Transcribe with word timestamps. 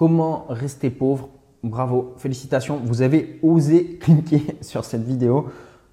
Comment 0.00 0.46
rester 0.48 0.88
pauvre 0.88 1.28
Bravo, 1.62 2.14
félicitations, 2.16 2.80
vous 2.82 3.02
avez 3.02 3.38
osé 3.42 3.98
cliquer 4.00 4.56
sur 4.62 4.86
cette 4.86 5.02
vidéo. 5.02 5.48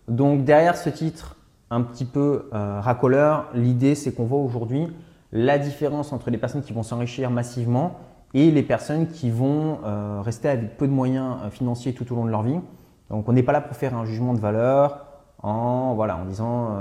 Donc 0.08 0.46
derrière 0.46 0.78
ce 0.78 0.90
titre 0.90 1.36
un 1.70 1.82
petit 1.82 2.06
peu 2.06 2.48
euh, 2.54 2.80
racoleur, 2.80 3.50
l'idée 3.54 3.96
c'est 3.96 4.14
qu'on 4.14 4.24
voit 4.24 4.40
aujourd'hui 4.40 4.88
la 5.34 5.60
différence 5.60 6.14
entre 6.14 6.30
les 6.30 6.38
personnes 6.38 6.62
qui 6.62 6.72
vont 6.72 6.84
s'enrichir 6.84 7.30
massivement 7.30 7.98
et 8.34 8.50
les 8.50 8.64
personnes 8.64 9.08
qui 9.08 9.30
vont 9.30 9.80
euh, 9.84 10.22
rester 10.22 10.48
avec 10.48 10.78
peu 10.78 10.88
de 10.88 10.94
moyens 10.94 11.40
euh, 11.44 11.50
financiers 11.50 11.94
tout 11.94 12.10
au 12.14 12.16
long 12.16 12.24
de 12.24 12.32
leur 12.32 12.44
vie. 12.44 12.62
Donc 13.10 13.28
on 13.28 13.34
n'est 13.34 13.44
pas 13.44 13.52
là 13.52 13.60
pour 13.60 13.76
faire 13.76 13.94
un 13.94 14.06
jugement 14.06 14.34
de 14.34 14.40
valeur 14.40 15.06
en, 15.44 15.98
disant 16.30 16.78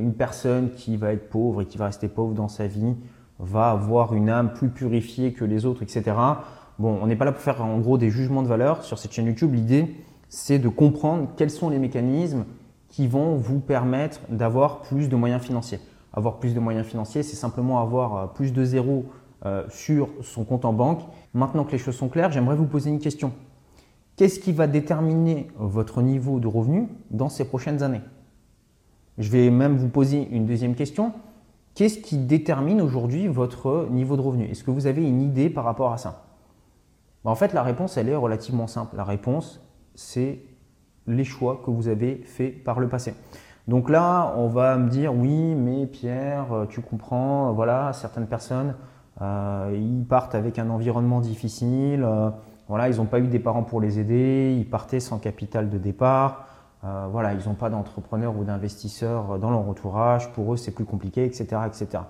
une 0.00 0.14
personne 0.14 0.70
qui 0.70 0.96
va 0.96 1.12
être 1.12 1.28
pauvre 1.28 1.60
et 1.60 1.66
qui 1.66 1.76
va 1.76 1.84
rester 1.86 2.08
pauvre 2.08 2.32
dans 2.32 2.48
sa 2.48 2.66
vie 2.66 2.96
va 3.44 3.70
avoir 3.70 4.14
une 4.14 4.28
âme 4.28 4.52
plus 4.52 4.68
purifiée 4.68 5.32
que 5.32 5.44
les 5.44 5.66
autres, 5.66 5.82
etc. 5.82 6.16
Bon, 6.78 6.98
on 7.00 7.06
n'est 7.06 7.16
pas 7.16 7.24
là 7.24 7.32
pour 7.32 7.42
faire 7.42 7.64
en 7.64 7.78
gros 7.78 7.98
des 7.98 8.10
jugements 8.10 8.42
de 8.42 8.48
valeur 8.48 8.82
sur 8.82 8.98
cette 8.98 9.12
chaîne 9.12 9.26
YouTube. 9.26 9.54
L'idée, 9.54 9.94
c'est 10.28 10.58
de 10.58 10.68
comprendre 10.68 11.28
quels 11.36 11.50
sont 11.50 11.70
les 11.70 11.78
mécanismes 11.78 12.44
qui 12.88 13.06
vont 13.06 13.36
vous 13.36 13.60
permettre 13.60 14.20
d'avoir 14.28 14.82
plus 14.82 15.08
de 15.08 15.16
moyens 15.16 15.42
financiers. 15.42 15.80
Avoir 16.12 16.38
plus 16.38 16.54
de 16.54 16.60
moyens 16.60 16.86
financiers, 16.86 17.22
c'est 17.22 17.36
simplement 17.36 17.80
avoir 17.80 18.16
euh, 18.16 18.26
plus 18.26 18.52
de 18.52 18.64
zéros 18.64 19.06
euh, 19.44 19.64
sur 19.68 20.08
son 20.22 20.44
compte 20.44 20.64
en 20.64 20.72
banque. 20.72 21.02
Maintenant 21.34 21.64
que 21.64 21.72
les 21.72 21.78
choses 21.78 21.96
sont 21.96 22.08
claires, 22.08 22.32
j'aimerais 22.32 22.56
vous 22.56 22.66
poser 22.66 22.90
une 22.90 23.00
question. 23.00 23.32
Qu'est-ce 24.16 24.38
qui 24.38 24.52
va 24.52 24.66
déterminer 24.68 25.48
votre 25.56 26.02
niveau 26.02 26.38
de 26.38 26.46
revenu 26.46 26.88
dans 27.10 27.28
ces 27.28 27.44
prochaines 27.44 27.82
années? 27.82 28.00
Je 29.18 29.28
vais 29.28 29.50
même 29.50 29.76
vous 29.76 29.88
poser 29.88 30.28
une 30.30 30.46
deuxième 30.46 30.74
question. 30.74 31.12
Qu'est-ce 31.74 31.98
qui 31.98 32.18
détermine 32.18 32.80
aujourd'hui 32.80 33.26
votre 33.26 33.88
niveau 33.90 34.16
de 34.16 34.20
revenu? 34.20 34.44
Est-ce 34.44 34.62
que 34.62 34.70
vous 34.70 34.86
avez 34.86 35.02
une 35.02 35.20
idée 35.20 35.50
par 35.50 35.64
rapport 35.64 35.92
à 35.92 35.98
ça? 35.98 36.24
Bah, 37.24 37.30
En 37.32 37.34
fait, 37.34 37.52
la 37.52 37.62
réponse, 37.62 37.96
elle 37.96 38.08
est 38.08 38.16
relativement 38.16 38.68
simple. 38.68 38.96
La 38.96 39.04
réponse, 39.04 39.60
c'est 39.96 40.40
les 41.06 41.24
choix 41.24 41.60
que 41.64 41.70
vous 41.70 41.88
avez 41.88 42.22
faits 42.24 42.62
par 42.62 42.78
le 42.78 42.88
passé. 42.88 43.14
Donc 43.66 43.90
là, 43.90 44.34
on 44.36 44.46
va 44.46 44.76
me 44.76 44.88
dire, 44.88 45.14
oui, 45.14 45.54
mais 45.54 45.86
Pierre, 45.86 46.52
euh, 46.52 46.66
tu 46.66 46.80
comprends, 46.80 47.52
voilà, 47.52 47.92
certaines 47.92 48.26
personnes, 48.26 48.74
euh, 49.22 49.74
ils 49.74 50.04
partent 50.04 50.34
avec 50.34 50.58
un 50.58 50.68
environnement 50.70 51.20
difficile, 51.20 52.04
euh, 52.04 52.30
voilà, 52.68 52.88
ils 52.88 52.96
n'ont 52.96 53.06
pas 53.06 53.20
eu 53.20 53.26
des 53.26 53.38
parents 53.38 53.62
pour 53.62 53.80
les 53.80 53.98
aider, 53.98 54.54
ils 54.58 54.68
partaient 54.68 55.00
sans 55.00 55.18
capital 55.18 55.70
de 55.70 55.78
départ, 55.78 56.46
euh, 56.84 57.06
voilà, 57.10 57.32
ils 57.32 57.48
n'ont 57.48 57.54
pas 57.54 57.70
d'entrepreneurs 57.70 58.36
ou 58.36 58.44
d'investisseurs 58.44 59.38
dans 59.38 59.50
leur 59.50 59.60
entourage, 59.60 60.30
pour 60.32 60.52
eux 60.52 60.56
c'est 60.56 60.72
plus 60.72 60.84
compliqué, 60.84 61.24
etc. 61.24 61.46
etc. 61.66 62.02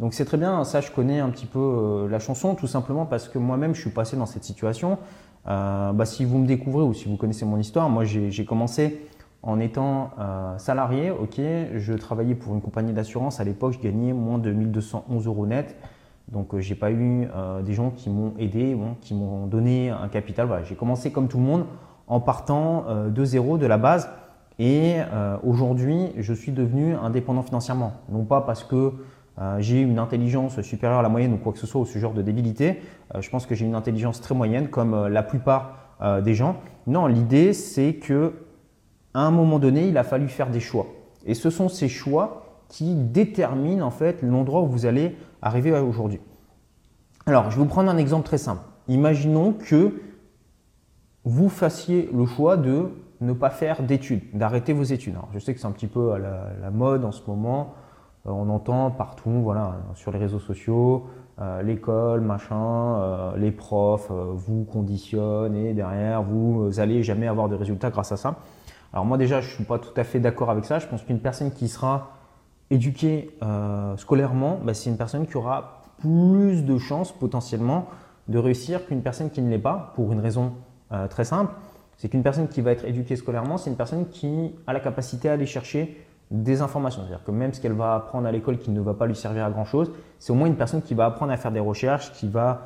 Donc 0.00 0.14
c'est 0.14 0.24
très 0.24 0.38
bien, 0.38 0.64
ça 0.64 0.80
je 0.80 0.90
connais 0.90 1.20
un 1.20 1.28
petit 1.28 1.46
peu 1.46 1.58
euh, 1.58 2.08
la 2.08 2.18
chanson, 2.18 2.54
tout 2.54 2.66
simplement 2.66 3.04
parce 3.04 3.28
que 3.28 3.38
moi-même 3.38 3.74
je 3.74 3.80
suis 3.80 3.90
passé 3.90 4.16
dans 4.16 4.26
cette 4.26 4.44
situation. 4.44 4.98
Euh, 5.46 5.92
bah, 5.92 6.06
si 6.06 6.24
vous 6.24 6.38
me 6.38 6.46
découvrez 6.46 6.82
ou 6.84 6.94
si 6.94 7.06
vous 7.06 7.16
connaissez 7.16 7.44
mon 7.44 7.58
histoire, 7.58 7.90
moi 7.90 8.04
j'ai 8.04 8.44
commencé 8.44 9.06
en 9.42 9.60
étant 9.60 10.12
salarié, 10.56 11.10
ok, 11.10 11.38
je 11.74 11.92
travaillais 11.92 12.34
pour 12.34 12.54
une 12.54 12.62
compagnie 12.62 12.94
d'assurance, 12.94 13.40
à 13.40 13.44
l'époque 13.44 13.74
je 13.74 13.78
gagnais 13.78 14.14
moins 14.14 14.38
de 14.38 14.50
1211 14.50 15.26
euros 15.26 15.46
net. 15.46 15.76
Donc 16.32 16.58
j'ai 16.58 16.74
pas 16.74 16.90
eu 16.90 17.28
des 17.62 17.74
gens 17.74 17.90
qui 17.90 18.08
m'ont 18.08 18.32
aidé, 18.38 18.74
qui 19.02 19.12
m'ont 19.12 19.46
donné 19.46 19.90
un 19.90 20.08
capital. 20.08 20.48
J'ai 20.64 20.76
commencé 20.76 21.12
comme 21.12 21.28
tout 21.28 21.36
le 21.36 21.44
monde 21.44 21.66
en 22.06 22.20
partant 22.20 22.84
euh, 22.88 23.08
de 23.08 23.24
zéro, 23.24 23.58
de 23.58 23.66
la 23.66 23.78
base. 23.78 24.08
Et 24.58 24.96
euh, 24.98 25.36
aujourd'hui, 25.42 26.12
je 26.16 26.32
suis 26.32 26.52
devenu 26.52 26.94
indépendant 26.94 27.42
financièrement. 27.42 27.92
Non 28.10 28.24
pas 28.24 28.40
parce 28.40 28.62
que 28.62 28.92
euh, 29.40 29.56
j'ai 29.58 29.80
une 29.80 29.98
intelligence 29.98 30.60
supérieure 30.62 31.00
à 31.00 31.02
la 31.02 31.08
moyenne 31.08 31.32
ou 31.32 31.38
quoi 31.38 31.52
que 31.52 31.58
ce 31.58 31.66
soit 31.66 31.84
ce 31.86 31.98
genre 31.98 32.12
de 32.12 32.22
débilité. 32.22 32.80
je 33.18 33.28
pense 33.30 33.46
que 33.46 33.54
j'ai 33.54 33.66
une 33.66 33.74
intelligence 33.74 34.20
très 34.20 34.34
moyenne 34.34 34.68
comme 34.68 35.08
la 35.08 35.22
plupart 35.22 35.78
des 36.22 36.34
gens. 36.34 36.56
Non, 36.86 37.06
l'idée 37.06 37.52
c'est 37.52 37.94
que 37.94 38.34
à 39.14 39.20
un 39.20 39.30
moment 39.30 39.58
donné, 39.58 39.88
il 39.88 39.96
a 39.96 40.04
fallu 40.04 40.28
faire 40.28 40.50
des 40.50 40.60
choix. 40.60 40.86
Et 41.24 41.34
ce 41.34 41.50
sont 41.50 41.68
ces 41.68 41.88
choix 41.88 42.62
qui 42.68 42.94
déterminent 42.94 43.86
en 43.86 43.90
fait 43.90 44.22
l'endroit 44.22 44.62
où 44.62 44.66
vous 44.66 44.86
allez 44.86 45.16
arriver 45.40 45.72
aujourd'hui. 45.72 46.20
Alors, 47.26 47.50
je 47.50 47.56
vais 47.56 47.62
vous 47.62 47.68
prendre 47.68 47.90
un 47.90 47.96
exemple 47.96 48.26
très 48.26 48.38
simple. 48.38 48.62
Imaginons 48.88 49.52
que 49.52 49.94
vous 51.24 51.48
fassiez 51.48 52.10
le 52.12 52.26
choix 52.26 52.56
de 52.56 52.90
ne 53.20 53.32
pas 53.32 53.50
faire 53.50 53.82
d'études, 53.82 54.22
d'arrêter 54.34 54.72
vos 54.72 54.82
études. 54.82 55.14
je 55.32 55.38
sais 55.38 55.54
que 55.54 55.60
c'est 55.60 55.66
un 55.66 55.72
petit 55.72 55.86
peu 55.86 56.12
à 56.12 56.18
la, 56.18 56.70
mode 56.70 57.04
en 57.04 57.12
ce 57.12 57.22
moment. 57.26 57.74
Euh, 58.26 58.30
on 58.30 58.48
entend 58.50 58.90
partout, 58.90 59.30
voilà, 59.42 59.76
sur 59.94 60.12
les 60.12 60.18
réseaux 60.18 60.38
sociaux, 60.38 61.06
euh, 61.40 61.62
l'école, 61.62 62.20
machin, 62.20 62.56
euh, 62.56 63.36
les 63.36 63.50
profs 63.50 64.10
vous 64.10 64.64
conditionnent 64.64 65.56
et 65.56 65.72
derrière 65.72 66.22
vous, 66.22 66.70
n'allez 66.76 67.02
jamais 67.02 67.26
avoir 67.26 67.48
de 67.48 67.54
résultats 67.54 67.90
grâce 67.90 68.12
à 68.12 68.16
ça. 68.16 68.36
Alors 68.92 69.06
moi 69.06 69.18
déjà, 69.18 69.40
je 69.40 69.50
suis 69.52 69.64
pas 69.64 69.78
tout 69.78 69.94
à 69.96 70.04
fait 70.04 70.20
d'accord 70.20 70.50
avec 70.50 70.64
ça. 70.64 70.78
Je 70.78 70.86
pense 70.86 71.02
qu'une 71.02 71.20
personne 71.20 71.50
qui 71.50 71.68
sera 71.68 72.12
éduquée 72.70 73.36
scolairement, 73.96 74.60
bah, 74.62 74.74
c'est 74.74 74.90
une 74.90 74.96
personne 74.96 75.26
qui 75.26 75.36
aura 75.36 75.82
plus 75.98 76.64
de 76.64 76.78
chances 76.78 77.12
potentiellement 77.12 77.86
de 78.28 78.38
réussir 78.38 78.86
qu'une 78.86 79.02
personne 79.02 79.30
qui 79.30 79.42
ne 79.42 79.50
l'est 79.50 79.58
pas, 79.58 79.92
pour 79.96 80.12
une 80.12 80.20
raison 80.20 80.52
euh, 80.92 81.06
très 81.08 81.24
simple, 81.24 81.52
c'est 81.96 82.08
qu'une 82.08 82.22
personne 82.22 82.48
qui 82.48 82.60
va 82.60 82.72
être 82.72 82.84
éduquée 82.84 83.16
scolairement, 83.16 83.56
c'est 83.56 83.70
une 83.70 83.76
personne 83.76 84.08
qui 84.08 84.54
a 84.66 84.72
la 84.72 84.80
capacité 84.80 85.28
à 85.28 85.32
aller 85.32 85.46
chercher 85.46 86.04
des 86.30 86.62
informations. 86.62 87.02
C'est-à-dire 87.02 87.24
que 87.24 87.30
même 87.30 87.52
ce 87.52 87.60
qu'elle 87.60 87.72
va 87.72 87.94
apprendre 87.94 88.26
à 88.26 88.32
l'école 88.32 88.58
qui 88.58 88.70
ne 88.70 88.80
va 88.80 88.94
pas 88.94 89.06
lui 89.06 89.14
servir 89.14 89.44
à 89.44 89.50
grand-chose, 89.50 89.92
c'est 90.18 90.32
au 90.32 90.34
moins 90.34 90.48
une 90.48 90.56
personne 90.56 90.82
qui 90.82 90.94
va 90.94 91.06
apprendre 91.06 91.32
à 91.32 91.36
faire 91.36 91.52
des 91.52 91.60
recherches, 91.60 92.12
qui 92.12 92.28
va 92.28 92.62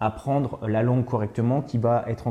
apprendre 0.00 0.60
la 0.66 0.82
langue 0.82 1.04
correctement, 1.04 1.60
qui 1.60 1.78
va 1.78 2.04
être 2.06 2.24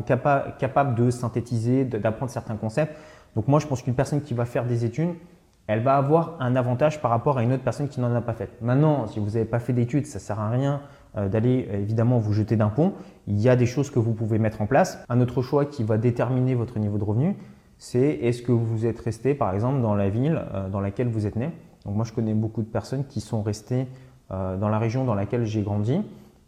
capable 0.57 0.95
de 0.95 1.09
synthétiser, 1.09 1.83
d'apprendre 1.83 2.31
certains 2.31 2.55
concepts. 2.55 2.95
Donc 3.35 3.47
moi, 3.47 3.59
je 3.59 3.67
pense 3.67 3.81
qu'une 3.81 3.95
personne 3.95 4.21
qui 4.21 4.33
va 4.33 4.45
faire 4.45 4.65
des 4.65 4.85
études, 4.85 5.15
elle 5.67 5.81
va 5.81 5.97
avoir 5.97 6.37
un 6.39 6.55
avantage 6.55 7.01
par 7.01 7.11
rapport 7.11 7.37
à 7.37 7.43
une 7.43 7.51
autre 7.51 7.63
personne 7.63 7.89
qui 7.89 7.99
n'en 7.99 8.15
a 8.15 8.21
pas 8.21 8.33
fait. 8.33 8.49
Maintenant, 8.61 9.05
si 9.07 9.19
vous 9.19 9.31
n'avez 9.31 9.45
pas 9.45 9.59
fait 9.59 9.73
d'études, 9.73 10.05
ça 10.05 10.17
ne 10.17 10.23
sert 10.23 10.39
à 10.39 10.49
rien 10.49 10.81
d'aller 11.15 11.67
euh, 11.69 11.79
évidemment 11.79 12.19
vous 12.19 12.33
jeter 12.33 12.55
d'un 12.55 12.69
pont. 12.69 12.93
Il 13.27 13.39
y 13.39 13.49
a 13.49 13.55
des 13.55 13.65
choses 13.65 13.89
que 13.89 13.99
vous 13.99 14.13
pouvez 14.13 14.39
mettre 14.39 14.61
en 14.61 14.67
place. 14.67 15.03
Un 15.09 15.21
autre 15.21 15.41
choix 15.41 15.65
qui 15.65 15.83
va 15.83 15.97
déterminer 15.97 16.55
votre 16.55 16.79
niveau 16.79 16.97
de 16.97 17.03
revenu, 17.03 17.35
c'est 17.77 18.09
est-ce 18.21 18.41
que 18.41 18.51
vous 18.51 18.85
êtes 18.85 18.99
resté 18.99 19.33
par 19.33 19.53
exemple 19.53 19.81
dans 19.81 19.95
la 19.95 20.09
ville 20.09 20.41
euh, 20.53 20.69
dans 20.69 20.79
laquelle 20.79 21.07
vous 21.07 21.25
êtes 21.25 21.35
né. 21.35 21.51
Donc 21.85 21.95
moi 21.95 22.05
je 22.05 22.13
connais 22.13 22.33
beaucoup 22.33 22.61
de 22.61 22.67
personnes 22.67 23.05
qui 23.05 23.21
sont 23.21 23.41
restées 23.41 23.87
dans 24.29 24.67
la 24.67 24.77
région 24.77 25.05
dans 25.05 25.15
laquelle 25.15 25.45
j'ai 25.45 25.61
grandi 25.61 26.01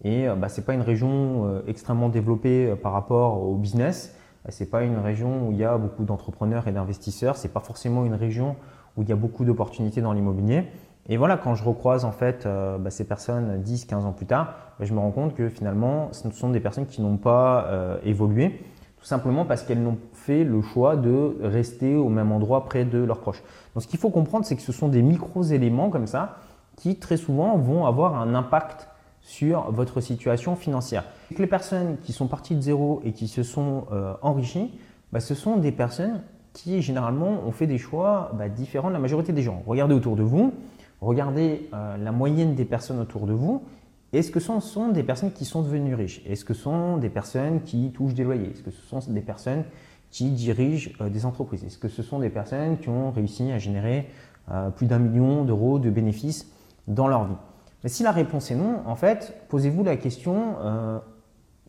et 0.04 0.28
bah, 0.38 0.50
ce 0.50 0.60
n'est 0.60 0.66
pas 0.66 0.74
une 0.74 0.82
région 0.82 1.62
extrêmement 1.66 2.10
développée 2.10 2.76
par 2.84 2.92
rapport 2.92 3.42
au 3.42 3.56
business. 3.56 4.18
Ce 4.50 4.62
n'est 4.62 4.70
pas 4.70 4.84
une 4.84 4.98
région 4.98 5.48
où 5.48 5.54
il 5.54 5.60
y 5.60 5.64
a 5.64 5.78
beaucoup 5.78 6.04
d'entrepreneurs 6.04 6.68
et 6.68 6.74
d'investisseurs. 6.74 7.38
Ce 7.38 7.48
n'est 7.48 7.54
pas 7.54 7.62
forcément 7.62 8.06
une 8.06 8.16
région 8.16 8.58
où 8.98 9.02
il 9.04 9.08
y 9.08 9.14
a 9.14 9.16
beaucoup 9.16 9.46
d'opportunités 9.46 10.02
dans 10.02 10.12
l'immobilier. 10.12 10.66
Et 11.12 11.18
voilà, 11.18 11.38
quand 11.38 11.56
je 11.56 11.64
recroise 11.64 12.06
en 12.06 12.12
fait 12.12 12.46
euh, 12.46 12.78
bah, 12.78 12.92
ces 12.92 13.04
personnes 13.04 13.62
10, 13.62 13.86
15 13.86 14.06
ans 14.06 14.12
plus 14.12 14.28
tard, 14.28 14.54
bah, 14.80 14.86
je 14.86 14.94
me 14.94 15.00
rends 15.00 15.12
compte 15.12 15.34
que 15.36 15.50
finalement, 15.50 16.10
ce 16.12 16.30
sont 16.30 16.50
des 16.50 16.60
personnes 16.60 16.86
qui 16.86 17.02
n'ont 17.02 17.18
pas 17.18 17.66
euh, 17.66 17.98
évolué, 18.06 18.62
tout 19.00 19.06
simplement 19.06 19.44
parce 19.44 19.64
qu'elles 19.64 19.82
n'ont 19.82 19.98
fait 20.14 20.44
le 20.44 20.62
choix 20.62 20.96
de 20.96 21.36
rester 21.42 21.96
au 21.96 22.10
même 22.10 22.32
endroit 22.32 22.64
près 22.64 22.86
de 22.86 23.00
leurs 23.00 23.20
proches. 23.20 23.42
Donc 23.74 23.84
ce 23.84 23.88
qu'il 23.88 24.00
faut 24.00 24.12
comprendre, 24.12 24.46
c'est 24.46 24.56
que 24.56 24.62
ce 24.62 24.72
sont 24.72 24.88
des 24.88 25.02
micros-éléments 25.02 25.90
comme 25.90 26.06
ça 26.06 26.38
qui 26.76 26.98
très 26.98 27.18
souvent 27.18 27.58
vont 27.58 27.88
avoir 27.88 28.16
un 28.22 28.36
impact 28.36 28.88
sur 29.22 29.72
votre 29.72 30.02
situation 30.02 30.56
financière. 30.56 31.04
les 31.38 31.48
personnes 31.48 31.98
qui 32.04 32.14
sont 32.14 32.28
parties 32.28 32.56
de 32.56 32.62
zéro 32.62 33.02
et 33.04 33.14
qui 33.14 33.28
se 33.28 33.44
sont 33.44 33.86
euh, 33.92 34.14
enrichies, 34.22 34.72
bah, 35.12 35.20
ce 35.20 35.34
sont 35.34 35.58
des 35.58 35.72
personnes 35.72 36.22
qui 36.54 36.82
généralement 36.82 37.42
ont 37.46 37.52
fait 37.52 37.68
des 37.68 37.78
choix 37.78 38.32
différents 38.56 38.90
de 38.90 38.94
la 38.94 39.00
majorité 39.00 39.34
des 39.34 39.42
gens. 39.42 39.64
Regardez 39.66 39.94
autour 39.94 40.16
de 40.16 40.24
vous, 40.24 40.54
regardez 41.02 41.70
euh, 41.74 41.98
la 41.98 42.12
moyenne 42.12 42.56
des 42.56 42.66
personnes 42.66 43.00
autour 43.00 43.26
de 43.26 43.34
vous. 43.34 43.64
Est-ce 44.12 44.32
que 44.32 44.40
ce 44.40 44.60
sont 44.60 44.90
des 44.90 45.04
personnes 45.04 45.32
qui 45.32 45.46
sont 45.46 45.62
devenues 45.62 45.96
riches? 45.96 46.22
Est-ce 46.26 46.44
que 46.44 46.54
ce 46.54 46.64
sont 46.64 46.98
des 46.98 47.10
personnes 47.10 47.62
qui 47.62 47.92
touchent 47.92 48.16
des 48.16 48.24
loyers? 48.24 48.52
Est-ce 48.52 48.64
que 48.64 48.72
ce 48.72 48.82
sont 48.82 49.00
des 49.12 49.22
personnes 49.22 49.64
qui 50.10 50.32
dirigent 50.32 50.92
euh, 51.02 51.10
des 51.10 51.26
entreprises? 51.26 51.64
Est-ce 51.64 51.78
que 51.78 51.90
ce 51.90 52.02
sont 52.02 52.20
des 52.20 52.30
personnes 52.30 52.78
qui 52.80 52.90
ont 52.90 53.12
réussi 53.12 53.52
à 53.52 53.60
générer 53.60 54.10
euh, 54.52 54.70
plus 54.72 54.88
d'un 54.88 55.00
million 55.00 55.44
d'euros 55.44 55.80
de 55.80 55.90
bénéfices 55.90 56.52
dans 56.88 57.08
leur 57.08 57.26
vie? 57.26 57.38
Mais 57.84 57.90
si 57.90 58.04
la 58.04 58.12
réponse 58.12 58.52
est 58.52 58.56
non, 58.56 58.82
en 58.86 58.96
fait, 58.96 59.46
posez-vous 59.48 59.84
la 59.86 59.96
question 59.96 60.56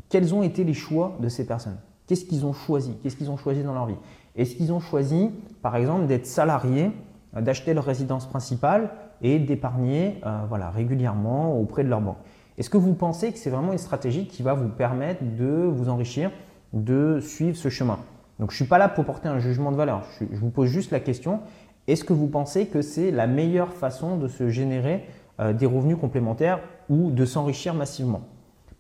quels 0.09 0.35
ont 0.35 0.43
été 0.43 0.65
les 0.65 0.75
choix 0.75 1.17
de 1.21 1.29
ces 1.29 1.47
personnes? 1.47 1.77
Qu'est-ce 2.09 2.25
qu'ils 2.25 2.45
ont 2.45 2.53
choisi? 2.53 2.97
Qu'est-ce 3.01 3.15
qu'ils 3.15 3.31
ont 3.31 3.37
choisi 3.37 3.63
dans 3.63 3.75
leur 3.75 3.87
vie? 3.87 3.95
Est-ce 4.35 4.57
qu'ils 4.57 4.73
ont 4.73 4.81
choisi, 4.81 5.31
par 5.63 5.77
exemple, 5.77 6.07
d'être 6.07 6.27
salariés, 6.27 6.91
d'acheter 7.33 7.75
leur 7.75 7.85
résidence 7.85 8.27
principale 8.27 8.91
et 9.23 9.39
d'épargner 9.39 10.21
euh, 10.27 10.41
voilà, 10.49 10.71
régulièrement 10.71 11.59
auprès 11.59 11.85
de 11.85 11.89
leur 11.89 12.01
banque. 12.01 12.19
Est-ce 12.59 12.71
que 12.71 12.77
vous 12.77 12.95
pensez 12.95 13.33
que 13.33 13.39
c'est 13.39 13.51
vraiment 13.51 13.73
une 13.73 13.79
stratégie 13.79 14.27
qui 14.27 14.43
va 14.43 14.55
vous 14.55 14.69
permettre 14.69 15.23
de 15.23 15.65
vous 15.67 15.89
enrichir, 15.89 16.31
de 16.73 17.21
suivre 17.21 17.57
ce 17.57 17.69
chemin? 17.69 17.99
Donc 18.39 18.51
je 18.51 18.55
ne 18.55 18.57
suis 18.57 18.65
pas 18.67 18.79
là 18.79 18.89
pour 18.89 19.05
porter 19.05 19.29
un 19.29 19.39
jugement 19.39 19.71
de 19.71 19.77
valeur, 19.77 20.03
je, 20.19 20.25
vous 20.37 20.51
pose 20.51 20.69
juste 20.69 20.91
la 20.91 21.01
question, 21.01 21.41
est-ce 21.87 22.05
que 22.05 22.13
vous 22.13 22.27
pensez 22.27 22.67
que 22.67 22.83
c'est 22.83 23.11
la 23.11 23.27
meilleure 23.27 23.73
façon 23.73 24.17
de 24.17 24.29
se 24.29 24.49
générer 24.49 25.05
euh, 25.41 25.53
des 25.53 25.67
revenus 25.67 25.99
complémentaires 25.99 26.61
ou 26.89 27.11
de 27.11 27.25
s'enrichir 27.25 27.75
massivement? 27.75 28.23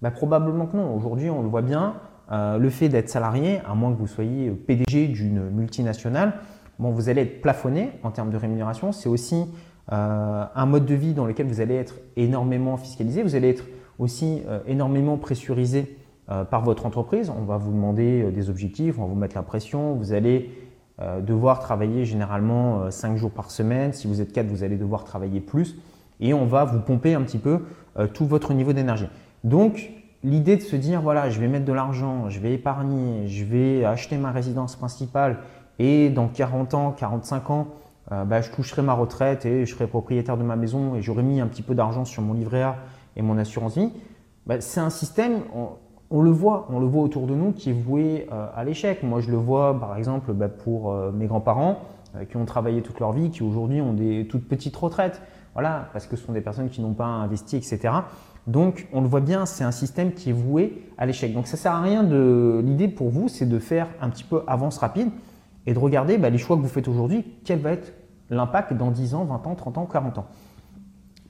Bah, 0.03 0.11
Probablement 0.11 0.67
que 0.67 0.77
non. 0.77 0.95
Aujourd'hui, 0.95 1.29
on 1.31 1.43
le 1.43 1.49
voit 1.49 1.63
bien, 1.63 1.95
euh, 2.33 2.59
le 2.59 2.71
fait 2.71 2.89
d'être 2.89 3.09
salarié, 3.09 3.61
à 3.69 3.75
moins 3.75 3.93
que 3.93 3.99
vous 3.99 4.07
soyez 4.07 4.51
PDG 4.51 5.09
d'une 5.09 5.51
multinationale, 5.51 6.35
bon, 6.79 6.91
vous 6.91 7.09
allez 7.09 7.23
être 7.23 7.43
plafonné 7.43 7.93
en 8.03 8.11
termes 8.11 8.31
de 8.31 8.37
rémunération. 8.37 8.93
C'est 8.93 9.09
aussi 9.09 9.47
euh, 9.93 10.45
un 10.55 10.67
mode 10.67 10.87
de 10.87 10.95
vie 10.95 11.15
dans 11.15 11.27
lequel 11.27 11.47
vous 11.47 11.61
allez 11.61 11.75
être 11.75 11.95
énormément 12.17 12.77
fiscalisé. 12.77 13.23
Vous 13.23 13.35
allez 13.35 13.49
être 13.49 13.65
aussi 13.99 14.43
euh, 14.49 14.61
énormément 14.67 15.17
pressurisé 15.17 15.97
par 16.49 16.63
votre 16.63 16.87
entreprise. 16.87 17.29
On 17.37 17.43
va 17.43 17.57
vous 17.57 17.73
demander 17.73 18.31
des 18.31 18.51
objectifs, 18.51 19.01
on 19.01 19.03
va 19.03 19.09
vous 19.09 19.19
mettre 19.19 19.35
la 19.35 19.43
pression. 19.43 19.95
Vous 19.95 20.13
allez 20.13 20.53
devoir 21.27 21.59
travailler 21.59 22.05
généralement 22.05 22.89
5 22.89 23.17
jours 23.17 23.33
par 23.33 23.51
semaine. 23.51 23.93
Si 23.93 24.07
vous 24.07 24.21
êtes 24.21 24.33
4, 24.33 24.47
vous 24.47 24.63
allez 24.63 24.77
devoir 24.77 25.03
travailler 25.03 25.41
plus. 25.41 25.77
Et 26.21 26.33
on 26.33 26.47
va 26.47 26.65
vous 26.65 26.79
pomper 26.79 27.15
un 27.15 27.23
petit 27.23 27.39
peu 27.39 27.65
tout 28.15 28.27
votre 28.27 28.55
niveau 28.55 28.73
d'énergie. 28.73 29.09
Donc, 29.43 29.91
l'idée 30.23 30.57
de 30.57 30.63
se 30.63 30.77
dire, 30.77 31.03
voilà, 31.03 31.31
je 31.31 31.41
vais 31.41 31.49
mettre 31.49 31.65
de 31.65 31.73
l'argent, 31.73 32.29
je 32.29 32.39
vais 32.39 32.53
épargner, 32.53 33.27
je 33.27 33.45
vais 33.45 33.85
acheter 33.85 34.17
ma 34.17 34.31
résidence 34.31 34.77
principale 34.77 35.39
et 35.81 36.11
dans 36.11 36.29
40 36.29 36.75
ans, 36.75 36.93
45 36.93 37.51
ans, 37.51 37.69
euh, 38.13 38.25
bah, 38.25 38.41
je 38.41 38.51
toucherai 38.51 38.83
ma 38.83 38.93
retraite 38.93 39.47
et 39.47 39.67
je 39.67 39.75
serai 39.75 39.87
propriétaire 39.87 40.37
de 40.37 40.43
ma 40.43 40.57
maison 40.57 40.97
et 40.97 41.03
j'aurai 41.03 41.23
mis 41.23 41.41
un 41.41 41.47
petit 41.47 41.63
peu 41.63 41.75
d'argent 41.75 42.05
sur 42.05 42.23
mon 42.23 42.33
livret 42.33 42.63
A 42.63 42.77
et 43.17 43.23
mon 43.23 43.39
assurance 43.39 43.77
vie, 43.77 43.93
bah, 44.47 44.61
c'est 44.61 44.81
un 44.81 44.91
système, 44.91 45.41
on, 46.11 46.23
le 46.23 46.31
voit, 46.31 46.67
on 46.71 46.81
le 46.81 46.87
voit 46.87 47.03
autour 47.03 47.27
de 47.27 47.35
nous 47.35 47.53
qui 47.53 47.71
est 47.71 47.75
voué 47.75 48.27
euh, 48.33 48.47
à 48.55 48.65
l'échec. 48.65 49.03
Moi, 49.03 49.21
je 49.21 49.31
le 49.31 49.37
vois 49.37 49.79
par 49.79 49.97
exemple 49.97 50.33
bah, 50.33 50.49
pour 50.49 50.91
euh, 50.91 51.13
mes 51.13 51.27
grands-parents 51.27 51.81
qui 52.29 52.37
ont 52.37 52.45
travaillé 52.45 52.83
toute 52.83 52.99
leur 52.99 53.13
vie, 53.13 53.31
qui 53.31 53.45
aujourd'hui 53.45 53.81
ont 53.81 53.93
des 53.93 54.27
toutes 54.29 54.49
petites 54.49 54.77
retraites. 54.77 55.23
Voilà, 55.53 55.89
parce 55.93 56.09
que 56.09 56.17
ce 56.17 56.27
sont 56.27 56.33
des 56.33 56.41
personnes 56.41 56.69
qui 56.69 56.81
n'ont 56.81 56.93
pas 56.93 57.05
investi, 57.05 57.57
etc. 57.57 57.93
Donc, 58.49 58.89
on 58.93 59.01
le 59.01 59.07
voit 59.07 59.21
bien, 59.21 59.47
c'est 59.47 59.63
un 59.63 59.71
système 59.71 60.13
qui 60.13 60.31
est 60.31 60.33
voué 60.33 60.89
à 60.99 61.07
l'échec. 61.07 61.33
Donc, 61.33 61.47
ça 61.47 61.57
ne 61.57 61.61
sert 61.61 61.73
à 61.73 61.81
rien 61.81 62.03
de. 62.03 62.61
L'idée 62.65 62.89
pour 62.89 63.11
vous, 63.11 63.29
c'est 63.29 63.47
de 63.47 63.59
faire 63.61 63.87
un 64.01 64.11
petit 64.11 64.25
peu 64.25 64.43
avance 64.49 64.79
rapide 64.79 65.11
et 65.67 65.75
de 65.75 65.79
regarder 65.79 66.19
bah, 66.19 66.31
les 66.31 66.39
choix 66.39 66.57
que 66.57 66.63
vous 66.63 66.69
faites 66.69 66.89
aujourd'hui, 66.89 67.25
quel 67.45 67.61
va 67.61 67.73
être 67.73 67.93
l'impact 68.31 68.73
dans 68.73 68.91
10 68.91 69.15
ans, 69.15 69.25
20 69.25 69.47
ans, 69.47 69.55
30 69.55 69.79
ans, 69.79 69.87
40 69.87 70.19
ans? 70.19 70.27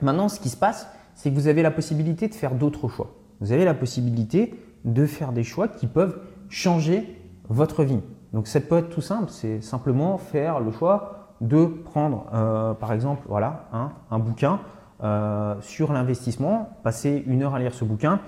Maintenant, 0.02 0.28
ce 0.28 0.40
qui 0.40 0.48
se 0.48 0.56
passe, 0.56 0.88
c'est 1.14 1.30
que 1.30 1.34
vous 1.34 1.48
avez 1.48 1.62
la 1.62 1.70
possibilité 1.70 2.28
de 2.28 2.34
faire 2.34 2.54
d'autres 2.54 2.88
choix. 2.88 3.14
Vous 3.40 3.52
avez 3.52 3.64
la 3.64 3.74
possibilité 3.74 4.54
de 4.84 5.06
faire 5.06 5.32
des 5.32 5.44
choix 5.44 5.68
qui 5.68 5.86
peuvent 5.86 6.20
changer 6.48 7.18
votre 7.48 7.84
vie. 7.84 8.00
Donc, 8.32 8.46
ça 8.46 8.60
peut 8.60 8.78
être 8.78 8.90
tout 8.90 9.00
simple, 9.00 9.30
c'est 9.30 9.60
simplement 9.60 10.16
faire 10.16 10.60
le 10.60 10.70
choix 10.70 11.34
de 11.40 11.64
prendre, 11.64 12.26
euh, 12.32 12.74
par 12.74 12.92
exemple, 12.92 13.22
voilà, 13.28 13.68
un 14.10 14.18
bouquin 14.18 14.60
euh, 15.02 15.54
sur 15.62 15.94
l'investissement, 15.94 16.76
passer 16.82 17.24
une 17.26 17.42
heure 17.42 17.54
à 17.54 17.58
lire 17.58 17.72
ce 17.72 17.86
bouquin 17.86 18.20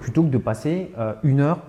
plutôt 0.00 0.24
que 0.24 0.28
de 0.28 0.38
passer 0.38 0.90
euh, 0.98 1.14
une 1.22 1.38
heure 1.38 1.60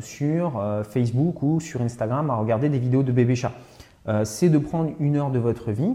sur 0.00 0.62
Facebook 0.88 1.42
ou 1.42 1.60
sur 1.60 1.80
Instagram 1.80 2.30
à 2.30 2.36
regarder 2.36 2.68
des 2.68 2.78
vidéos 2.78 3.02
de 3.02 3.12
bébé 3.12 3.34
chat. 3.34 3.52
c'est 4.24 4.48
de 4.48 4.58
prendre 4.58 4.90
une 5.00 5.16
heure 5.16 5.30
de 5.30 5.38
votre 5.38 5.70
vie 5.72 5.94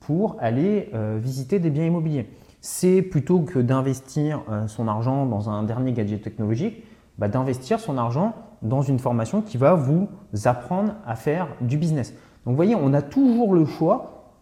pour 0.00 0.36
aller 0.40 0.90
visiter 1.16 1.58
des 1.58 1.70
biens 1.70 1.84
immobiliers. 1.84 2.28
C'est 2.60 3.02
plutôt 3.02 3.40
que 3.40 3.58
d'investir 3.58 4.42
son 4.66 4.88
argent 4.88 5.26
dans 5.26 5.48
un 5.48 5.62
dernier 5.62 5.92
gadget 5.92 6.22
technologique, 6.22 6.82
bah, 7.18 7.28
d'investir 7.28 7.80
son 7.80 7.98
argent 7.98 8.34
dans 8.62 8.82
une 8.82 8.98
formation 8.98 9.42
qui 9.42 9.56
va 9.56 9.74
vous 9.74 10.08
apprendre 10.44 10.94
à 11.06 11.14
faire 11.14 11.48
du 11.60 11.76
business. 11.76 12.12
Donc 12.44 12.52
vous 12.52 12.56
voyez, 12.56 12.74
on 12.74 12.94
a 12.94 13.02
toujours 13.02 13.54
le 13.54 13.64
choix 13.64 14.32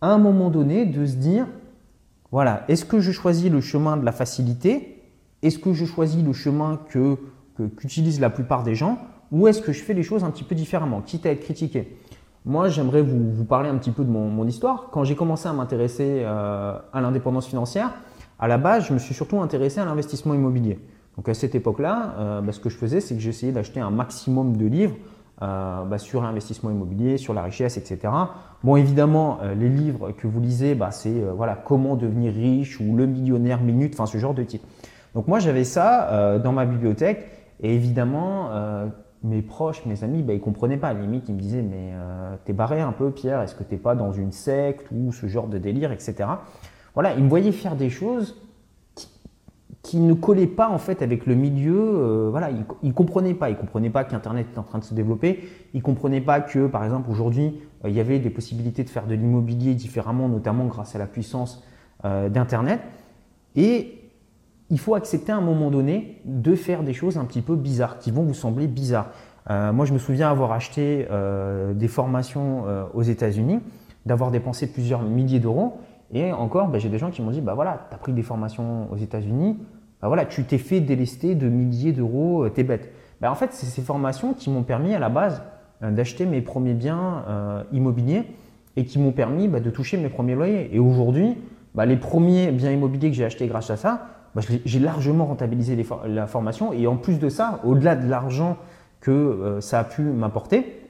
à 0.00 0.08
un 0.08 0.18
moment 0.18 0.50
donné 0.50 0.86
de 0.86 1.04
se 1.04 1.16
dire, 1.16 1.46
voilà, 2.30 2.64
est-ce 2.68 2.84
que 2.84 3.00
je 3.00 3.12
choisis 3.12 3.50
le 3.50 3.60
chemin 3.60 3.96
de 3.96 4.04
la 4.04 4.12
facilité 4.12 4.99
Est-ce 5.42 5.58
que 5.58 5.72
je 5.72 5.84
choisis 5.84 6.22
le 6.22 6.32
chemin 6.32 6.78
que, 6.88 7.16
qu'utilisent 7.76 8.20
la 8.20 8.30
plupart 8.30 8.62
des 8.62 8.74
gens 8.74 8.98
Ou 9.32 9.48
est-ce 9.48 9.62
que 9.62 9.72
je 9.72 9.82
fais 9.82 9.94
les 9.94 10.02
choses 10.02 10.24
un 10.24 10.30
petit 10.30 10.44
peu 10.44 10.54
différemment, 10.54 11.00
quitte 11.00 11.26
à 11.26 11.30
être 11.30 11.40
critiqué? 11.40 11.96
Moi, 12.46 12.68
j'aimerais 12.68 13.02
vous, 13.02 13.44
parler 13.44 13.68
un 13.68 13.76
petit 13.76 13.90
peu 13.90 14.02
de 14.02 14.10
mon, 14.10 14.46
histoire. 14.46 14.88
Quand 14.90 15.04
j'ai 15.04 15.14
commencé 15.14 15.46
à 15.46 15.52
m'intéresser 15.52 16.22
euh, 16.24 16.78
à 16.92 17.00
l'indépendance 17.00 17.46
financière, 17.46 17.92
à 18.38 18.48
la 18.48 18.56
base, 18.56 18.86
je 18.86 18.94
me 18.94 18.98
suis 18.98 19.14
surtout 19.14 19.40
intéressé 19.40 19.80
à 19.80 19.84
l'investissement 19.84 20.32
immobilier. 20.32 20.78
Donc 21.16 21.28
à 21.28 21.34
cette 21.34 21.54
époque-là, 21.54 22.14
euh, 22.18 22.40
bah, 22.40 22.52
ce 22.52 22.60
que 22.60 22.70
je 22.70 22.76
faisais, 22.76 23.00
c'est 23.00 23.14
que 23.14 23.20
j'essayais 23.20 23.52
d'acheter 23.52 23.80
un 23.80 23.90
maximum 23.90 24.56
de 24.56 24.64
livres 24.64 24.96
euh, 25.42 25.84
bah, 25.84 25.98
sur 25.98 26.22
l'investissement 26.22 26.70
immobilier, 26.70 27.18
sur 27.18 27.34
la 27.34 27.42
richesse, 27.42 27.76
etc. 27.76 28.10
Bon, 28.64 28.76
évidemment, 28.76 29.40
les 29.58 29.68
livres 29.68 30.12
que 30.12 30.26
vous 30.26 30.40
lisez, 30.40 30.74
bah, 30.74 30.92
c'est 30.92 31.22
voilà 31.36 31.54
comment 31.54 31.94
devenir 31.96 32.32
riche 32.32 32.80
ou 32.80 32.96
le 32.96 33.06
millionnaire 33.06 33.60
minute, 33.60 33.92
enfin 33.94 34.06
ce 34.06 34.16
genre 34.16 34.34
de 34.34 34.44
titre. 34.44 34.66
Donc 35.14 35.28
moi, 35.28 35.38
j'avais 35.38 35.64
ça 35.64 36.38
dans 36.38 36.52
ma 36.52 36.66
bibliothèque 36.66 37.28
et 37.60 37.74
évidemment, 37.74 38.50
mes 39.22 39.42
proches, 39.42 39.84
mes 39.86 40.04
amis, 40.04 40.22
bah, 40.22 40.34
ils 40.34 40.40
comprenaient 40.40 40.76
pas. 40.76 40.92
Limite, 40.92 41.28
ils 41.28 41.34
me 41.34 41.40
disaient 41.40 41.62
mais 41.62 41.92
t'es 42.44 42.52
barré 42.52 42.80
un 42.80 42.92
peu, 42.92 43.10
Pierre. 43.10 43.40
Est-ce 43.40 43.54
que 43.54 43.64
t'es 43.64 43.76
pas 43.76 43.94
dans 43.94 44.12
une 44.12 44.32
secte 44.32 44.86
ou 44.92 45.12
ce 45.12 45.26
genre 45.26 45.48
de 45.48 45.58
délire, 45.58 45.90
etc. 45.90 46.28
Voilà, 46.94 47.14
ils 47.14 47.24
me 47.24 47.28
voyaient 47.28 47.52
faire 47.52 47.76
des 47.76 47.90
choses 47.90 48.36
qui 49.82 49.98
ne 49.98 50.12
collait 50.12 50.46
pas 50.46 50.68
en 50.68 50.78
fait 50.78 51.02
avec 51.02 51.26
le 51.26 51.34
milieu. 51.34 51.78
Euh, 51.78 52.28
voilà, 52.30 52.50
il, 52.50 52.64
ne 52.88 52.92
comprenait 52.92 53.34
pas. 53.34 53.50
Il 53.50 53.56
comprenait 53.56 53.90
pas 53.90 54.04
qu'Internet 54.04 54.46
était 54.50 54.58
en 54.58 54.64
train 54.64 54.78
de 54.78 54.84
se 54.84 54.94
développer. 54.94 55.48
Il 55.74 55.82
comprenait 55.82 56.20
pas 56.20 56.40
que, 56.40 56.66
par 56.66 56.84
exemple, 56.84 57.10
aujourd'hui, 57.10 57.60
euh, 57.84 57.88
il 57.88 57.94
y 57.94 58.00
avait 58.00 58.18
des 58.18 58.30
possibilités 58.30 58.84
de 58.84 58.90
faire 58.90 59.06
de 59.06 59.14
l'immobilier 59.14 59.74
différemment, 59.74 60.28
notamment 60.28 60.66
grâce 60.66 60.94
à 60.94 60.98
la 60.98 61.06
puissance 61.06 61.64
euh, 62.04 62.28
d'Internet. 62.28 62.80
Et 63.56 63.99
il 64.70 64.78
faut 64.78 64.94
accepter 64.94 65.32
à 65.32 65.36
un 65.36 65.40
moment 65.40 65.70
donné 65.70 66.20
de 66.24 66.54
faire 66.54 66.82
des 66.82 66.92
choses 66.92 67.18
un 67.18 67.24
petit 67.24 67.42
peu 67.42 67.56
bizarres, 67.56 67.98
qui 67.98 68.10
vont 68.10 68.22
vous 68.22 68.34
sembler 68.34 68.66
bizarres. 68.66 69.10
moi, 69.48 69.84
je 69.84 69.92
me 69.92 69.98
souviens 69.98 70.30
avoir 70.30 70.52
acheté 70.52 71.08
des 71.74 71.88
formations 71.88 72.64
aux 72.94 73.02
États-Unis, 73.02 73.58
d'avoir 74.06 74.30
dépensé 74.30 74.70
plusieurs 74.72 75.02
milliers 75.02 75.40
d'euros. 75.40 75.80
Et 76.12 76.32
encore, 76.32 76.68
ben, 76.68 76.78
j'ai 76.78 76.88
des 76.88 76.98
gens 76.98 77.10
qui 77.10 77.22
m'ont 77.22 77.30
dit, 77.30 77.40
bah 77.40 77.54
voilà, 77.54 77.86
tu 77.88 77.94
as 77.94 77.98
pris 77.98 78.12
des 78.12 78.22
formations 78.22 78.90
aux 78.92 78.96
États-Unis, 78.96 79.58
bah 80.00 80.08
voilà, 80.08 80.24
tu 80.24 80.44
t'es 80.44 80.58
fait 80.58 80.80
délester 80.80 81.34
de 81.34 81.48
milliers 81.48 81.92
d'euros, 81.92 82.44
euh, 82.44 82.50
t'es 82.50 82.64
bête. 82.64 82.90
Ben, 83.20 83.30
en 83.30 83.34
fait, 83.34 83.52
c'est 83.52 83.66
ces 83.66 83.82
formations 83.82 84.32
qui 84.32 84.50
m'ont 84.50 84.62
permis 84.62 84.94
à 84.94 84.98
la 84.98 85.08
base 85.08 85.42
euh, 85.82 85.90
d'acheter 85.90 86.26
mes 86.26 86.40
premiers 86.40 86.74
biens 86.74 87.24
euh, 87.28 87.62
immobiliers 87.72 88.24
et 88.76 88.84
qui 88.84 88.98
m'ont 88.98 89.12
permis 89.12 89.46
bah, 89.46 89.60
de 89.60 89.70
toucher 89.70 89.98
mes 89.98 90.08
premiers 90.08 90.34
loyers. 90.34 90.74
Et 90.74 90.78
aujourd'hui, 90.78 91.36
bah, 91.74 91.84
les 91.84 91.96
premiers 91.96 92.50
biens 92.50 92.72
immobiliers 92.72 93.10
que 93.10 93.16
j'ai 93.16 93.24
achetés 93.24 93.46
grâce 93.46 93.70
à 93.70 93.76
ça, 93.76 94.06
j'ai 94.64 94.78
largement 94.78 95.26
rentabilisé 95.26 95.76
la 96.06 96.26
formation. 96.26 96.72
Et 96.72 96.86
en 96.86 96.96
plus 96.96 97.18
de 97.18 97.28
ça, 97.28 97.60
au-delà 97.64 97.96
de 97.96 98.08
l'argent 98.08 98.56
que 99.00 99.58
ça 99.60 99.80
a 99.80 99.84
pu 99.84 100.02
m'apporter, 100.02 100.80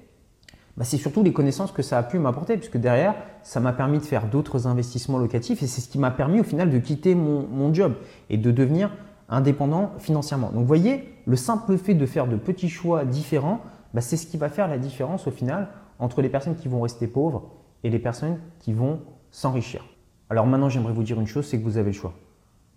bah, 0.77 0.85
c'est 0.85 0.97
surtout 0.97 1.23
les 1.23 1.33
connaissances 1.35 1.73
que 1.73 1.83
ça 1.83 1.99
a 1.99 2.03
pu 2.03 2.19
m'apporter, 2.19 2.57
puisque 2.57 2.79
derrière, 2.79 3.15
ça 3.43 3.61
m'a 3.61 3.75
permis 3.75 3.99
de 3.99 4.05
faire 4.05 4.29
d'autres 4.29 4.67
investissements 4.67 5.19
locatifs 5.19 5.63
et 5.63 5.67
c'est 5.67 5.83
ce 5.83 5.89
qui 5.91 5.99
m'a 5.99 6.11
permis 6.11 6.41
au 6.41 6.43
final 6.43 6.71
de 6.71 6.79
quitter 6.79 7.15
mon, 7.15 7.75
job 7.75 7.95
et 8.31 8.39
de 8.39 8.51
devenir 8.51 8.91
indépendant 9.29 9.93
financièrement. 9.99 10.49
Donc 10.49 10.61
vous 10.61 10.67
voyez, 10.67 11.15
le 11.27 11.37
simple 11.37 11.77
fait 11.77 11.93
de 11.93 12.07
faire 12.07 12.27
de 12.27 12.37
petits 12.37 12.71
choix 12.71 13.05
différents, 13.05 13.61
bah, 13.93 14.01
c'est 14.01 14.17
ce 14.17 14.27
qui 14.27 14.39
va 14.39 14.49
faire 14.49 14.69
la 14.69 14.79
différence 14.79 15.27
au 15.27 15.31
final 15.31 15.69
entre 15.99 16.23
les 16.23 16.29
personnes 16.29 16.57
qui 16.57 16.69
vont 16.69 16.81
rester 16.81 17.07
pauvres 17.07 17.51
et 17.85 17.91
les 17.91 17.99
personnes 17.99 18.39
qui 18.59 18.73
vont 18.73 19.01
s'enrichir. 19.31 19.85
Alors 20.31 20.47
maintenant, 20.47 20.69
j'aimerais 20.69 20.95
vous 20.95 21.03
dire 21.03 21.21
une 21.21 21.27
chose, 21.27 21.47
c'est 21.47 21.59
que 21.59 21.65
vous 21.65 21.77
avez 21.77 21.91
le 21.91 21.97
choix. 21.97 22.15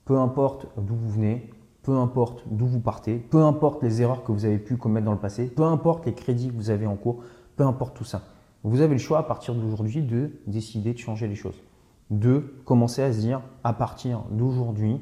Peu 0.06 0.20
importe 0.20 0.68
d'où 0.78 0.96
vous 0.96 1.10
venez, 1.10 1.50
peu 1.82 1.98
importe 1.98 2.44
d'où 2.50 2.66
vous 2.66 2.80
partez, 2.80 3.16
peu 3.16 3.44
importe 3.44 3.84
les 3.84 4.02
erreurs 4.02 4.24
que 4.24 4.32
vous 4.32 4.46
avez 4.46 4.58
pu 4.58 4.78
commettre 4.78 5.06
dans 5.06 5.14
le 5.14 5.20
passé, 5.20 5.48
peu 5.48 5.64
importe 5.64 6.06
les 6.06 6.14
crédits 6.14 6.50
que 6.50 6.56
vous 6.56 6.70
avez 6.70 6.88
en 6.88 6.96
cours, 6.96 7.24
peu 7.56 7.64
importe 7.64 7.96
tout 7.96 8.04
ça. 8.04 8.22
Vous 8.64 8.82
avez 8.82 8.94
le 8.94 9.00
choix 9.00 9.20
à 9.20 9.24
partir 9.24 9.56
d'aujourd'hui 9.56 10.02
de 10.02 10.32
décider 10.48 10.94
de 10.94 10.98
changer 10.98 11.28
les 11.28 11.36
choses. 11.36 11.62
De 12.10 12.54
commencer 12.66 13.02
à 13.02 13.12
se 13.12 13.20
dire, 13.20 13.42
à 13.64 13.74
partir 13.74 14.24
d'aujourd'hui, 14.32 15.02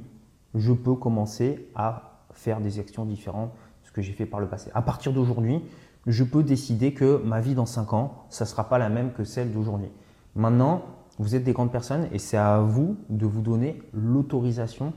je 0.55 0.73
peux 0.73 0.95
commencer 0.95 1.69
à 1.75 2.25
faire 2.31 2.59
des 2.59 2.79
actions 2.79 3.05
différentes 3.05 3.51
de 3.51 3.87
ce 3.87 3.91
que 3.91 4.01
j'ai 4.01 4.13
fait 4.13 4.25
par 4.25 4.39
le 4.39 4.47
passé. 4.47 4.71
À 4.73 4.81
partir 4.81 5.13
d'aujourd'hui, 5.13 5.61
je 6.07 6.23
peux 6.23 6.43
décider 6.43 6.93
que 6.93 7.21
ma 7.23 7.39
vie 7.39 7.53
dans 7.53 7.65
5 7.65 7.93
ans, 7.93 8.25
ça 8.29 8.45
ne 8.45 8.49
sera 8.49 8.67
pas 8.67 8.79
la 8.79 8.89
même 8.89 9.13
que 9.13 9.23
celle 9.23 9.51
d'aujourd'hui. 9.51 9.89
Maintenant, 10.35 10.81
vous 11.21 11.35
êtes 11.35 11.43
des 11.43 11.53
grandes 11.53 11.71
personnes 11.71 12.07
et 12.11 12.17
c'est 12.17 12.37
à 12.37 12.59
vous 12.61 12.97
de 13.09 13.27
vous 13.27 13.41
donner 13.41 13.79
l'autorisation 13.93 14.91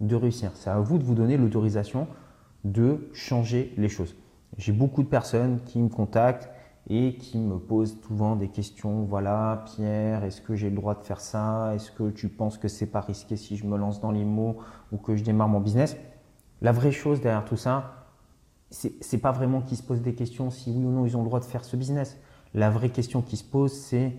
de 0.00 0.14
réussir. 0.14 0.50
C'est 0.54 0.68
à 0.68 0.78
vous 0.78 0.98
de 0.98 1.04
vous 1.04 1.14
donner 1.14 1.38
l'autorisation 1.38 2.06
de 2.64 3.08
changer 3.14 3.72
les 3.78 3.88
choses. 3.88 4.14
J'ai 4.58 4.72
beaucoup 4.72 5.02
de 5.02 5.08
personnes 5.08 5.60
qui 5.64 5.78
me 5.78 5.88
contactent 5.88 6.50
et 6.90 7.14
qui 7.14 7.38
me 7.38 7.58
pose 7.58 7.96
souvent 8.06 8.36
des 8.36 8.48
questions. 8.48 9.04
Voilà, 9.04 9.64
Pierre, 9.74 10.22
est-ce 10.24 10.42
que 10.42 10.54
j'ai 10.54 10.68
le 10.68 10.76
droit 10.76 10.94
de 10.94 11.02
faire 11.02 11.20
ça? 11.20 11.74
Est-ce 11.74 11.90
que 11.90 12.10
tu 12.10 12.28
penses 12.28 12.58
que 12.58 12.68
c'est 12.68 12.86
pas 12.86 13.00
risqué 13.00 13.36
si 13.36 13.56
je 13.56 13.64
me 13.64 13.78
lance 13.78 14.02
dans 14.02 14.10
les 14.10 14.24
mots 14.24 14.58
ou 14.92 14.98
que 14.98 15.16
je 15.16 15.24
démarre 15.24 15.48
mon 15.48 15.60
business? 15.60 15.96
La 16.60 16.72
vraie 16.72 16.92
chose 16.92 17.22
derrière 17.22 17.46
tout 17.46 17.56
ça, 17.56 18.06
c'est 18.70 19.18
pas 19.18 19.32
vraiment 19.32 19.62
qu'ils 19.62 19.78
se 19.78 19.82
posent 19.82 20.02
des 20.02 20.14
questions 20.14 20.50
si 20.50 20.72
oui 20.72 20.84
ou 20.84 20.90
non 20.90 21.06
ils 21.06 21.16
ont 21.16 21.22
le 21.22 21.26
droit 21.26 21.40
de 21.40 21.46
faire 21.46 21.64
ce 21.64 21.74
business. 21.74 22.18
La 22.52 22.68
vraie 22.68 22.90
question 22.90 23.22
qui 23.22 23.38
se 23.38 23.44
pose, 23.44 23.72
c'est 23.72 24.12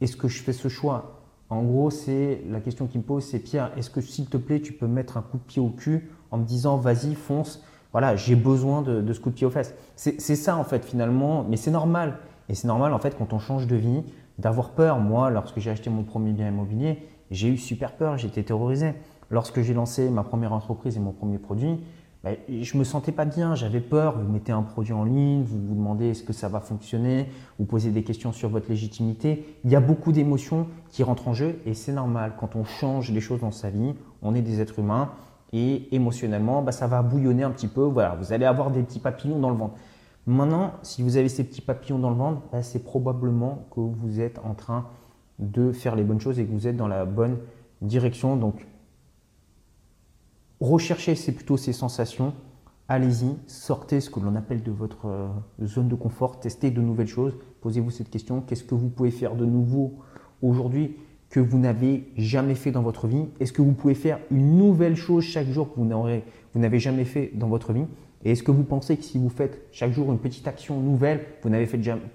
est-ce 0.00 0.16
que 0.16 0.28
je 0.28 0.42
fais 0.42 0.52
ce 0.52 0.68
choix? 0.68 1.20
En 1.48 1.62
gros, 1.62 1.90
c'est 1.90 2.42
la 2.50 2.60
question 2.60 2.86
qu'il 2.86 3.00
me 3.00 3.06
pose, 3.06 3.24
c'est 3.24 3.38
Pierre, 3.38 3.70
est-ce 3.76 3.88
que 3.88 4.00
s'il 4.00 4.26
te 4.26 4.36
plaît, 4.36 4.60
tu 4.60 4.72
peux 4.72 4.88
mettre 4.88 5.16
un 5.16 5.22
coup 5.22 5.38
de 5.38 5.42
pied 5.42 5.62
au 5.62 5.70
cul 5.70 6.10
en 6.30 6.38
me 6.38 6.44
disant 6.44 6.76
vas-y, 6.76 7.14
fonce, 7.14 7.62
voilà, 7.92 8.16
j'ai 8.16 8.34
besoin 8.34 8.82
de, 8.82 9.12
ce 9.12 9.20
coup 9.20 9.30
de 9.30 9.34
pied 9.36 9.46
aux 9.46 9.50
fesses? 9.50 9.74
C'est 9.94 10.18
ça 10.20 10.56
en 10.56 10.64
fait 10.64 10.84
finalement, 10.84 11.44
mais 11.48 11.56
c'est 11.56 11.70
normal. 11.70 12.18
Et 12.48 12.54
c'est 12.54 12.68
normal 12.68 12.92
en 12.92 12.98
fait 12.98 13.16
quand 13.16 13.32
on 13.32 13.38
change 13.38 13.66
de 13.66 13.76
vie 13.76 14.02
d'avoir 14.38 14.70
peur. 14.70 14.98
Moi, 14.98 15.30
lorsque 15.30 15.58
j'ai 15.60 15.70
acheté 15.70 15.88
mon 15.88 16.02
premier 16.02 16.32
bien 16.32 16.48
immobilier, 16.48 16.98
j'ai 17.30 17.48
eu 17.48 17.56
super 17.56 17.92
peur, 17.92 18.18
j'étais 18.18 18.42
terrorisé. 18.42 18.94
Lorsque 19.30 19.62
j'ai 19.62 19.74
lancé 19.74 20.08
ma 20.10 20.22
première 20.22 20.52
entreprise 20.52 20.96
et 20.96 21.00
mon 21.00 21.12
premier 21.12 21.38
produit, 21.38 21.80
je 22.48 22.76
me 22.76 22.84
sentais 22.84 23.12
pas 23.12 23.24
bien, 23.24 23.54
j'avais 23.54 23.80
peur. 23.80 24.18
Vous 24.18 24.30
mettez 24.30 24.52
un 24.52 24.62
produit 24.62 24.92
en 24.92 25.04
ligne, 25.04 25.42
vous 25.42 25.58
vous 25.66 25.74
demandez 25.74 26.08
est-ce 26.08 26.22
que 26.22 26.32
ça 26.32 26.48
va 26.48 26.60
fonctionner, 26.60 27.28
vous 27.58 27.64
posez 27.64 27.90
des 27.90 28.02
questions 28.02 28.32
sur 28.32 28.48
votre 28.48 28.68
légitimité. 28.68 29.58
Il 29.64 29.70
y 29.70 29.76
a 29.76 29.80
beaucoup 29.80 30.12
d'émotions 30.12 30.66
qui 30.90 31.02
rentrent 31.02 31.28
en 31.28 31.34
jeu 31.34 31.60
et 31.66 31.74
c'est 31.74 31.92
normal. 31.92 32.34
Quand 32.38 32.56
on 32.56 32.64
change 32.64 33.10
des 33.12 33.20
choses 33.20 33.40
dans 33.40 33.50
sa 33.50 33.70
vie, 33.70 33.94
on 34.22 34.34
est 34.34 34.42
des 34.42 34.60
êtres 34.60 34.78
humains 34.78 35.10
et 35.52 35.94
émotionnellement, 35.94 36.62
bah, 36.62 36.72
ça 36.72 36.86
va 36.86 37.02
bouillonner 37.02 37.42
un 37.42 37.50
petit 37.50 37.68
peu. 37.68 37.82
Voilà, 37.82 38.16
vous 38.16 38.32
allez 38.32 38.44
avoir 38.44 38.70
des 38.70 38.82
petits 38.82 39.00
papillons 39.00 39.38
dans 39.38 39.50
le 39.50 39.56
ventre. 39.56 39.74
Maintenant, 40.26 40.72
si 40.82 41.02
vous 41.02 41.16
avez 41.16 41.28
ces 41.28 41.44
petits 41.44 41.60
papillons 41.60 41.98
dans 41.98 42.10
le 42.10 42.16
ventre, 42.16 42.42
bah, 42.50 42.62
c'est 42.62 42.82
probablement 42.82 43.66
que 43.70 43.80
vous 43.80 44.20
êtes 44.20 44.40
en 44.40 44.54
train 44.54 44.86
de 45.38 45.70
faire 45.72 45.94
les 45.94 46.02
bonnes 46.02 46.20
choses 46.20 46.38
et 46.38 46.46
que 46.46 46.52
vous 46.52 46.66
êtes 46.66 46.76
dans 46.76 46.88
la 46.88 47.04
bonne 47.04 47.38
direction. 47.82 48.36
Donc, 48.36 48.66
recherchez 50.60 51.14
c'est 51.14 51.32
plutôt 51.32 51.56
ces 51.56 51.72
sensations. 51.72 52.32
Allez-y, 52.88 53.34
sortez 53.48 54.00
ce 54.00 54.10
que 54.10 54.20
l'on 54.20 54.36
appelle 54.36 54.62
de 54.62 54.70
votre 54.70 55.08
euh, 55.08 55.28
zone 55.64 55.88
de 55.88 55.96
confort, 55.96 56.38
testez 56.38 56.70
de 56.70 56.80
nouvelles 56.80 57.08
choses, 57.08 57.34
posez-vous 57.60 57.90
cette 57.90 58.10
question, 58.10 58.40
qu'est-ce 58.40 58.62
que 58.62 58.76
vous 58.76 58.88
pouvez 58.88 59.10
faire 59.10 59.34
de 59.34 59.44
nouveau 59.44 59.94
aujourd'hui 60.40 60.96
que 61.28 61.40
vous 61.40 61.58
n'avez 61.58 62.12
jamais 62.16 62.54
fait 62.54 62.70
dans 62.70 62.82
votre 62.82 63.08
vie? 63.08 63.26
Est-ce 63.40 63.52
que 63.52 63.60
vous 63.60 63.72
pouvez 63.72 63.94
faire 63.94 64.20
une 64.30 64.56
nouvelle 64.56 64.94
chose 64.94 65.24
chaque 65.24 65.48
jour 65.48 65.74
que 65.74 65.80
vous 65.80 66.60
n'avez 66.60 66.78
jamais 66.78 67.04
fait 67.04 67.32
dans 67.34 67.48
votre 67.48 67.72
vie? 67.72 67.86
Et 68.24 68.32
est-ce 68.32 68.42
que 68.42 68.50
vous 68.50 68.64
pensez 68.64 68.96
que 68.96 69.04
si 69.04 69.18
vous 69.18 69.28
faites 69.28 69.66
chaque 69.72 69.92
jour 69.92 70.10
une 70.10 70.18
petite 70.18 70.48
action 70.48 70.80
nouvelle 70.80 71.24
que 71.42 71.48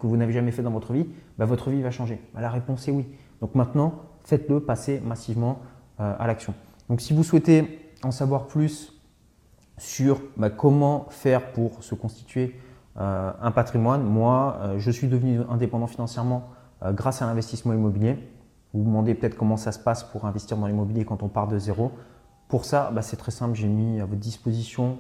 vous 0.08 0.18
n'avez 0.18 0.34
jamais 0.34 0.52
fait 0.52 0.64
dans 0.64 0.72
votre 0.72 0.94
vie, 0.94 1.06
bah, 1.38 1.46
votre 1.46 1.70
vie 1.70 1.82
va 1.82 1.92
changer? 1.92 2.20
Bah, 2.34 2.42
La 2.42 2.50
réponse 2.50 2.88
est 2.88 2.92
oui. 2.92 3.06
Donc 3.40 3.56
maintenant, 3.56 3.96
faites-le, 4.24 4.60
passez 4.60 5.02
massivement 5.06 5.60
euh, 6.00 6.14
à 6.18 6.28
l'action. 6.28 6.54
Donc 6.90 7.02
si 7.02 7.14
vous 7.14 7.24
souhaitez 7.24 7.66
en 8.04 8.12
savoir 8.12 8.48
plus 8.48 8.94
sur 9.78 10.22
bah, 10.38 10.50
comment 10.50 11.08
faire 11.10 11.52
pour 11.52 11.84
se 11.84 11.96
constituer 11.96 12.56
euh, 12.98 13.32
un 13.42 13.52
patrimoine, 13.52 14.04
moi, 14.04 14.58
euh, 14.62 14.80
je 14.80 14.92
suis 14.92 15.08
devenu 15.08 15.40
indépendant 15.50 15.88
financièrement 15.88 16.50
grâce 16.84 17.22
à 17.22 17.28
l'investissement 17.28 17.74
immobilier. 17.74 18.18
Vous 18.74 18.82
vous 18.82 18.86
demandez 18.86 19.14
peut-être 19.14 19.36
comment 19.36 19.58
ça 19.58 19.72
se 19.72 19.80
passe 19.80 20.04
pour 20.04 20.26
investir 20.26 20.58
dans 20.58 20.66
l'immobilier 20.66 21.06
quand 21.06 21.22
on 21.22 21.28
part 21.28 21.48
de 21.48 21.60
zéro. 21.60 21.92
Pour 22.48 22.66
ça, 22.66 22.92
bah, 22.94 23.02
c'est 23.02 23.18
très 23.18 23.32
simple. 23.32 23.56
J'ai 23.56 23.68
mis 23.68 24.02
à 24.02 24.06
votre 24.06 24.20
disposition 24.20 24.98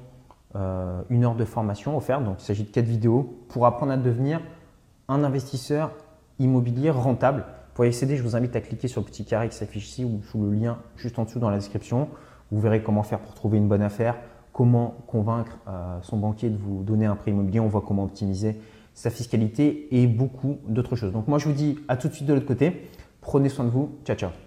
euh, 0.55 1.01
une 1.09 1.23
heure 1.23 1.35
de 1.35 1.45
formation 1.45 1.95
offerte. 1.95 2.23
Donc, 2.23 2.41
il 2.41 2.45
s'agit 2.45 2.63
de 2.63 2.69
quatre 2.69 2.85
vidéos 2.85 3.43
pour 3.47 3.65
apprendre 3.65 3.93
à 3.93 3.97
devenir 3.97 4.41
un 5.07 5.23
investisseur 5.23 5.91
immobilier 6.39 6.89
rentable. 6.89 7.45
Pour 7.73 7.85
y 7.85 7.87
accéder, 7.87 8.17
je 8.17 8.23
vous 8.23 8.35
invite 8.35 8.55
à 8.55 8.61
cliquer 8.61 8.89
sur 8.89 9.01
le 9.01 9.05
petit 9.05 9.23
carré 9.23 9.47
qui 9.47 9.55
s'affiche 9.55 9.87
ici 9.87 10.03
ou 10.03 10.21
sous 10.23 10.41
le 10.41 10.51
lien 10.51 10.77
juste 10.97 11.19
en 11.19 11.23
dessous 11.23 11.39
dans 11.39 11.49
la 11.49 11.57
description. 11.57 12.09
Vous 12.51 12.59
verrez 12.59 12.83
comment 12.83 13.03
faire 13.03 13.19
pour 13.19 13.33
trouver 13.33 13.57
une 13.57 13.67
bonne 13.67 13.81
affaire, 13.81 14.17
comment 14.53 14.95
convaincre 15.07 15.57
euh, 15.67 15.99
son 16.01 16.17
banquier 16.17 16.49
de 16.49 16.57
vous 16.57 16.83
donner 16.83 17.05
un 17.05 17.15
prêt 17.15 17.31
immobilier. 17.31 17.59
On 17.59 17.67
voit 17.67 17.83
comment 17.85 18.03
optimiser 18.03 18.59
sa 18.93 19.09
fiscalité 19.09 19.87
et 19.91 20.07
beaucoup 20.07 20.57
d'autres 20.67 20.95
choses. 20.95 21.13
Donc 21.13 21.27
moi, 21.27 21.37
je 21.37 21.45
vous 21.45 21.53
dis 21.53 21.79
à 21.87 21.97
tout 21.97 22.09
de 22.09 22.13
suite 22.13 22.27
de 22.27 22.33
l'autre 22.33 22.47
côté. 22.47 22.89
Prenez 23.21 23.49
soin 23.49 23.65
de 23.65 23.69
vous. 23.69 23.97
Ciao, 24.05 24.17
ciao. 24.17 24.41